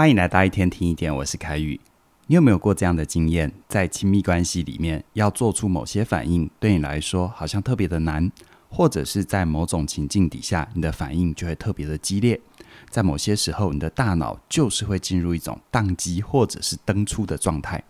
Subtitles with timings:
[0.00, 1.78] 欢迎来到一天听一点，我是凯宇。
[2.26, 3.52] 你有没有过这样的经验？
[3.68, 8.32] 在亲密关系里面，要做出某些反应，对你来说好像特别的难，
[8.70, 12.40] 或者是在某种情境底下，你的反应就会特别的激烈。
[12.88, 17.84] 在某些时候，你的大脑就是会进入一种宕机或者是登出的状态。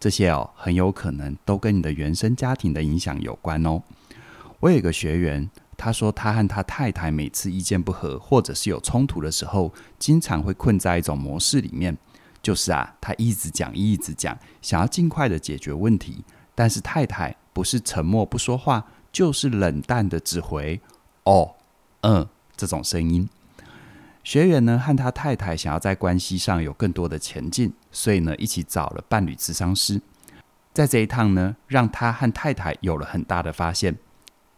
[0.00, 3.82] 这些哦，很有可能都跟你的原生家庭的影响有关哦。
[4.60, 5.50] 我有一个学员。
[5.84, 11.98] 他说，他和他太太每次意见不合，或者是有冲突的时候，经常会困在一种模式里面，
[12.40, 16.22] 就是啊，他一直讲，一直讲，想要尽快的解决问题，
[16.54, 20.80] 但是太太不是沉默不说话，就是冷淡的只回
[21.26, 21.56] “哦，
[22.02, 23.28] 嗯”这种声音。
[24.22, 30.00] 学员呢，和他太太想要在关系上有更多的前进，所以呢，一起找了伴侣咨商师。
[30.72, 33.98] 在这一趟呢，让他和太太有了很大的发现。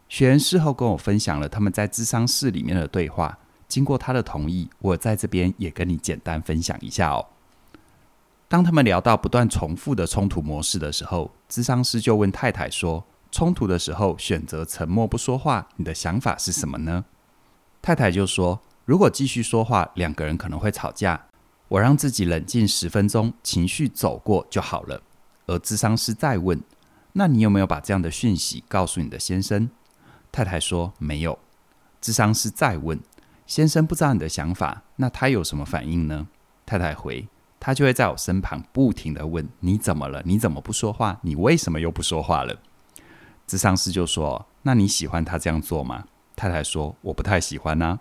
[0.09, 7.27] 学员事后跟我分享了他们在咨商室里面的对话，经过他的同意，我在这边也跟你简单分享一下哦。
[8.47, 17.05] 当他们聊到不断重复的冲突模式的时候，咨商师就问太太说：“冲突的时候选择沉默不说话，你的想法是什么呢？”
[17.83, 21.27] 太太就说：“如果继续说话，两个人可能会吵架。
[21.69, 25.03] 我让自己冷静十分钟，情绪走过就好了。”
[25.47, 26.63] 而咨商师再问
[27.15, 29.69] ：“那你有没有把这样的讯息告诉你的先生？”
[30.35, 31.39] 太太说：“没有。”
[32.03, 32.99] 智商师再问
[33.47, 36.27] ：“先生不知道你的想法，那他有什么反应呢？”
[36.67, 37.29] 太太回
[37.61, 40.21] ：“他就会在我身旁不停地问：‘你怎么了？
[40.25, 41.21] 你怎么不说话？
[41.23, 42.61] 你为什么又不说话了？’”
[43.47, 46.05] 智商师就说：“那你喜欢他这样做吗？”
[46.35, 48.01] 太太说：“我不太喜欢啊。”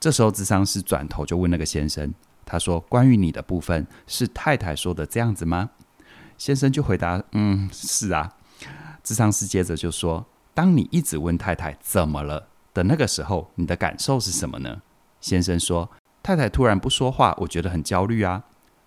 [0.00, 2.12] 这时候，智商师转头就问那个先生
[2.44, 5.70] ：“他说关于你的部分是太太说的这样子吗？”
[6.36, 8.32] 先生就回答：“嗯，是啊。”
[9.04, 10.26] 智商师接着就说。
[10.54, 14.82] 当你一直问太太怎么了的那个时候，你的感受是什么呢？
[15.20, 15.90] 先生说
[16.22, 18.44] ：“太太突然不说话，我觉得很焦虑啊。”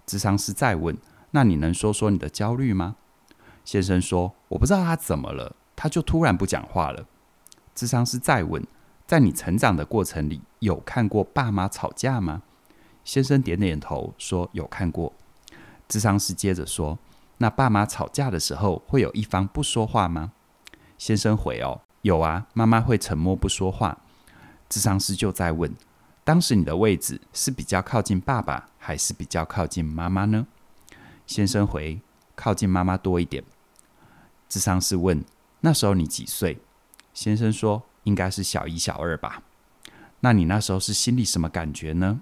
[0.08, 0.98] 智商师再问
[1.32, 2.96] ：“那你能说说你的焦虑吗？”
[3.66, 7.06] 先生说：“我不知道他怎么了，他就突然不讲话了。”
[7.76, 8.66] 智商师再问
[9.06, 12.44] ：“在你成长的过程里，有看过爸妈吵架吗？”
[13.04, 15.12] 先生点点头说：“有看过。”
[15.90, 16.98] 智商师接着说
[17.40, 20.32] ：“那爸妈吵架的时候，会有一方不说话吗？”
[20.98, 24.00] 先生回哦，有啊，妈妈会沉默不说话。
[24.68, 25.74] 智商师就在问：
[26.24, 30.48] 当时你的位置是比较靠近爸爸，还是比较靠近妈妈呢？
[31.26, 32.02] 先生回：
[32.36, 33.44] 靠近妈妈多一点。
[34.50, 35.24] 智商师问：
[35.62, 36.60] 那时候你几岁？
[37.14, 39.44] 先生说：应该是小一、小二吧。
[40.22, 42.22] 那你那时候是心里什么感觉呢？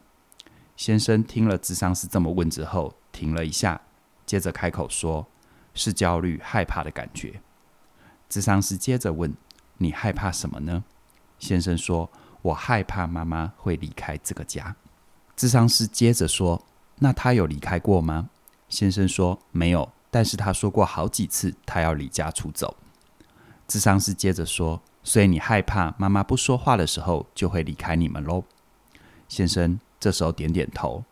[0.75, 3.81] 先生听了智商师这么问之后，停了一下，
[4.25, 5.25] 接着开口说：
[5.73, 7.41] 是焦虑、害怕的感觉。
[8.27, 9.33] 智商师接着问
[9.77, 10.83] ：“你害怕什么呢？”
[11.39, 12.09] 先生说
[12.41, 14.75] ：“我害怕妈妈会离开这个家。”
[15.35, 16.65] 智商师接着说
[16.99, 18.29] ：“那他有离开过吗？”
[18.67, 22.75] 先生说：“没有，但是他说过好几次他要离家出走。”
[23.67, 28.43] 智商师接着说：“所以你害怕妈妈不说话的时候就会离开你们喽？”
[29.27, 31.03] 先生这时候点点头。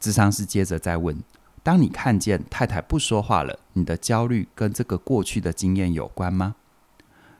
[0.00, 1.22] 智商师接着再问。
[1.62, 6.54] 当你看见太太不说话了，你的焦虑跟这个过去的经验有关吗？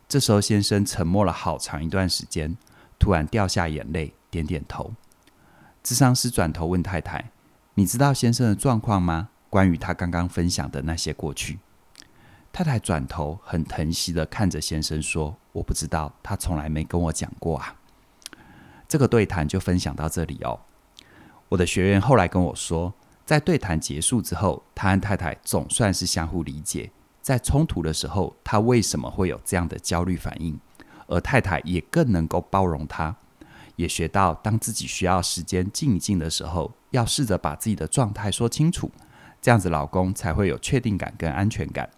[0.09, 2.57] 这时候先生沉默了好长一段时间，
[2.99, 4.93] 突然掉下眼泪，点点头。
[5.83, 7.31] 智商师转头问太太
[7.75, 9.28] ：“你知道先生的状况吗？
[9.49, 11.59] 关于他刚刚分享的那些过去。”
[12.53, 17.77] 太太转头很疼惜地看着先生说：“我不知道，他从来没跟我讲过啊。”
[18.89, 20.61] 这个对谈就分享到这里哦。
[21.51, 22.93] 我的学员后来跟我说。
[23.28, 26.91] 在对谈结束之后，他和太太总算是相互理解。
[27.21, 30.59] 在冲突的时候，他为什么会有这样的焦虑反应？
[31.09, 33.15] 而太太也更能够包容他，
[33.77, 38.91] 也学到当自己需要时间静一静的时候，要试着把自己的状态说清楚，
[39.43, 41.91] 这样子老公才会有确定感跟安全感。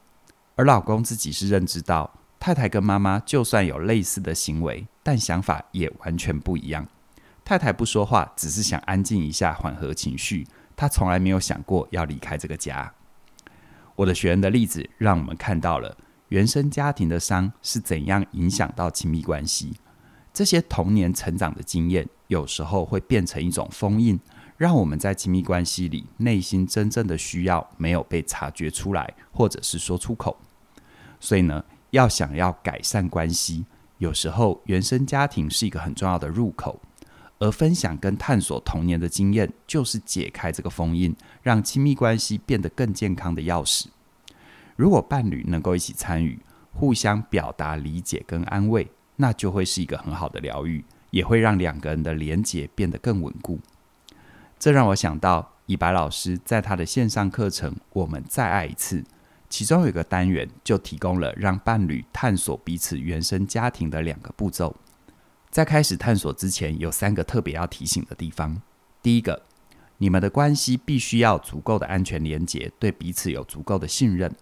[0.56, 6.88] 而老公自己是认知到，太太跟妈妈就算有类似的行为，但想法也完全不一样。
[7.44, 10.48] 太太不说话，只是想安静一下，缓和情绪。
[10.80, 12.90] 他从来没有想过要离开这个家。
[13.96, 15.94] 我的学员的例子让我们看到了
[16.28, 19.74] 原生家庭的伤是怎样影响到亲密关系。
[20.32, 24.18] 这些童年成长的经验，有时候会变成一种封印，
[24.56, 30.38] 让我们在亲密关系里内心真正的需要没有被察觉出来，或者是说出口。
[31.20, 33.66] 所以呢，要想要改善关系，
[33.98, 36.80] 有时候原生家庭是一个很重要的入口。
[37.40, 43.86] 而分享跟探索童年的经验，就是解开这个封印，让亲密关系变得更健康的钥匙。
[44.76, 46.38] 如果伴侣能够一起参与，
[46.72, 53.58] 互相表达理解跟安慰，那就会是一个很好的疗愈，也会让两个人的连结变得更稳固。
[54.58, 59.00] 这让我想到，以白老师在他的线上课程《我们再爱一次》，
[59.48, 64.76] 其中有一个单元就提供了让伴侣探索彼此原生家庭的两个步骤。
[65.50, 68.62] 在开始探索之前，有三个特别要提醒的地方。
[69.02, 69.42] 第一个，
[69.98, 74.32] 你们的关系必须要足够的安全连接，对彼此有足够的信任。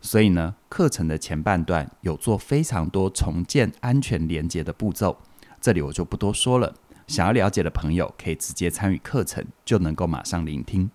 [0.00, 5.16] 所以呢，课程的前半段有做非常多重建安全连接的步骤，
[5.60, 6.74] 这里我就不多说了。
[7.06, 10.90] 想要了解的朋友，可以直接参与课程，就能够马上聆听。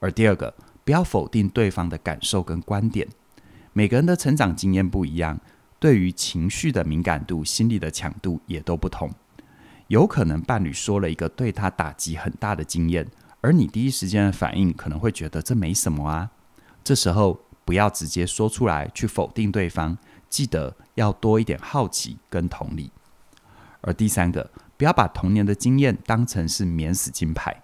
[0.00, 0.52] 而第二个，
[0.84, 3.06] 不要否定对方的感受跟观点。
[3.72, 5.38] 每个人的成长经验不一样，
[5.80, 9.10] 对于情绪的敏感度、心理的强度也都不同。
[9.88, 13.08] 有可能伴侣说了一个对他打击很大的经验，
[13.40, 16.30] 而你第一时间的反应可能会觉得这没什么啊。
[16.84, 19.98] 这时候不要直接说出来去否定对方，
[20.28, 22.92] 记得要多一点好奇跟同理。
[23.80, 27.62] 而第三个，不要把童年的经验当成是免死金牌。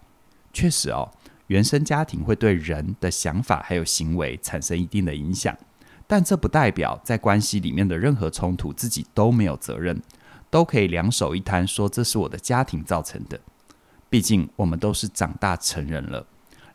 [0.52, 1.12] 确实哦，
[1.48, 5.56] 原生家庭会对人的想法还有行为产生一定的影响，
[6.06, 10.00] 但这不代表在关系里面的任何冲突自己都没有责任，
[10.50, 13.40] 都可以两手一摊说这是我的家庭造成的。
[14.08, 16.26] 毕竟我们都是长大成人了，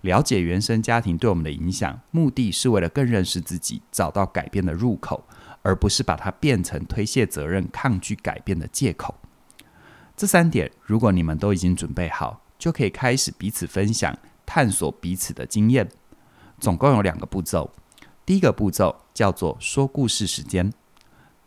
[0.02, 5.24] 了解原生家庭对我们的影响，目的是为了更认识自己，找到改变的入口，
[5.62, 9.16] 而不是把它变成推卸责任、抗拒改变的借口。
[10.18, 15.90] 这三点，如果你们都已经准备好，就可以开始彼此分享、探索彼此的经验。
[16.60, 17.72] 总共有两个步骤。
[18.26, 20.72] 第一个步骤叫做说故事时间。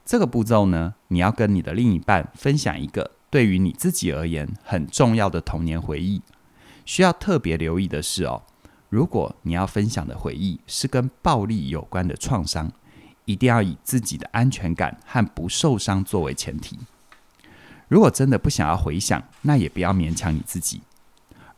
[0.04, 6.20] 这个步骤呢，你要跟你的另一半分享一个对于你自己而言很重要的童年回忆。
[6.84, 8.42] 需要特别留意的是哦，
[8.90, 12.70] 如果你要分享的回忆是跟暴力有关的创伤，
[13.24, 16.78] 一定要以自己的安全感和不受伤作为前提。
[17.88, 20.82] 如果真的不想要回想，那也不要勉强你自己。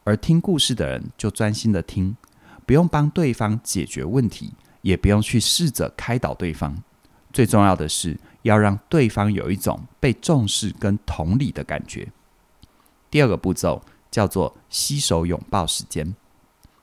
[0.04, 2.16] 而听故事的人就专心的听，
[2.64, 4.52] 不用帮对方解决问题，
[4.86, 6.80] 也不用去试着开导对方。
[7.32, 12.06] 最重要的是要让对方有一种被重视跟同理的感觉。
[13.10, 16.14] 第二个步骤叫做携手拥抱时间。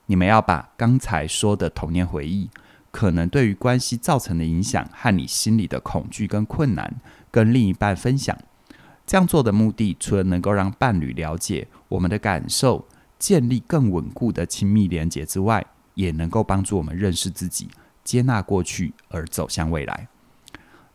[0.08, 2.50] 你们要把刚才说的童年回忆，
[2.92, 7.00] 可能对于关系造成的影响和你心里的恐惧跟困难，
[7.32, 8.38] 跟另一半分享。
[9.08, 12.86] 这样做的目的，除了能够让伴侣了解我们的感受，
[13.18, 17.70] 建立更稳固的亲密连结之外，也能够帮助我们认识自己、
[18.04, 20.08] 接纳过去，而走向未来。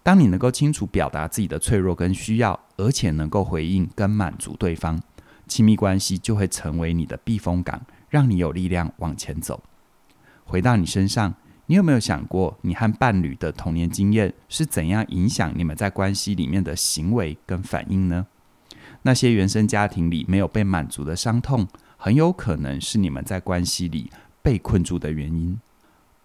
[0.03, 5.01] 当你能够清楚表达自己的脆弱跟需要，而且能够回应跟满足对方，
[5.47, 9.63] 亲密关系就会成为你的避风港，让你有力量往前走。
[10.45, 11.35] 回到你身上。
[11.71, 18.27] 你有没有想过，你和伴侣的童年经验是怎样影响你们在关系里面的行为跟反应呢？
[19.03, 21.69] 那些原生家庭里没有被满足的伤痛，
[21.99, 24.11] 很有可能是你们在关系里
[24.41, 25.61] 被困住的原因。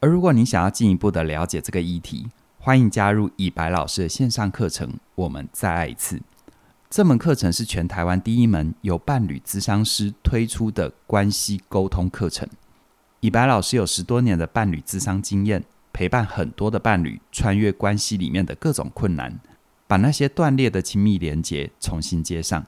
[0.04, 2.28] 而如果你想要进一步的了解这个议题，
[2.60, 6.18] 欢迎加入以白老师的线上课程《我们再爱一次》。
[6.90, 12.46] 这门课程是全台湾第一门由伴侣咨商师推出的关系沟通课程。
[13.22, 15.64] 以白老师有十多年的伴侣咨商经验，
[15.94, 19.40] 陪伴很多的伴侣穿越关系里面的各种困难，
[19.88, 22.66] 把那些断裂的亲密连结重新接上。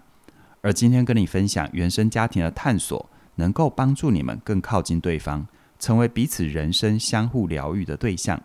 [0.61, 5.45] 而今天跟你分享原生家庭的探索，能够帮助你们更靠近对方，
[5.79, 8.41] 成为彼此人生相互疗愈的对象。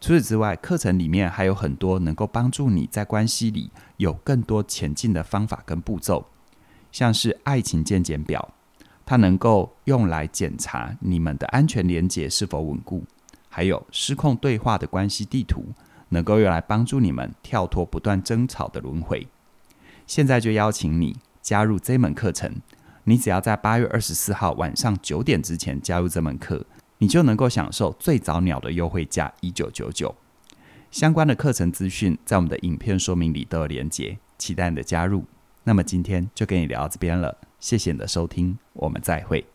[0.00, 6.26] 除此之外，课程里面还有很多能够帮助你在关系里有更多前进的方法跟步骤，
[6.92, 8.54] 像是爱情健检表。
[9.04, 13.04] 它能够用来检查你们的安全连结是否稳固，
[13.48, 15.64] 还有失控对话的关系地图，
[16.10, 19.26] 能够用来帮助你们跳脱不断争吵的轮回。
[20.06, 22.54] 现在就邀请你加入这门课程，
[23.08, 26.62] 你只要在八月二十四号晚上九点之前加入这门课，
[26.98, 30.14] 你就能够享受最早鸟的优惠价一九九九。
[30.90, 35.24] 相关的课程资讯在我们的影片说明里都有连结，期待你的加入。
[35.64, 37.38] 那么今天就跟你聊到这边了。
[37.58, 39.46] 谢谢你的收听，我们再会。